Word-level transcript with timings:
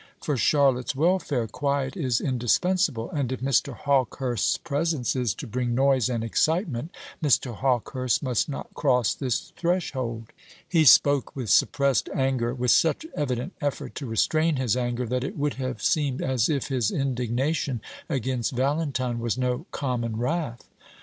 For 0.19 0.35
Charlotte's 0.35 0.95
welfare 0.95 1.45
quiet 1.47 1.95
is 1.95 2.19
indispensable; 2.19 3.11
and 3.11 3.31
if 3.31 3.39
Mr. 3.39 3.75
Hawkehurst's 3.75 4.57
presence 4.57 5.15
is 5.15 5.35
to 5.35 5.45
bring 5.45 5.75
noise 5.75 6.09
and 6.09 6.23
excitement, 6.23 6.89
Mr. 7.21 7.53
Hawkehurst 7.53 8.23
must 8.23 8.49
not 8.49 8.73
cross 8.73 9.13
this 9.13 9.53
threshold." 9.55 10.29
He 10.67 10.85
spoke 10.85 11.35
with 11.35 11.51
suppressed 11.51 12.09
anger; 12.15 12.51
with 12.51 12.71
such 12.71 13.05
evident 13.13 13.53
effort 13.61 13.93
to 13.93 14.07
restrain 14.07 14.55
his 14.55 14.75
anger, 14.75 15.05
that 15.05 15.23
it 15.23 15.37
would 15.37 15.53
have 15.61 15.83
seemed 15.83 16.23
as 16.23 16.49
if 16.49 16.69
his 16.69 16.89
indignation 16.89 17.79
against 18.09 18.53
Valentine 18.53 19.19
was 19.19 19.37
no 19.37 19.67
common 19.69 20.17
wrath. 20.17 20.67